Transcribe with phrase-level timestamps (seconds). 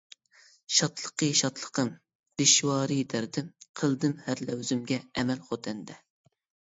[0.75, 1.91] شادلىقى شادلىقىم،
[2.43, 3.53] دىشۋارى دەردىم،
[3.83, 6.01] قىلدىم ھەر لەۋزىمگە ئەمەل خوتەندە.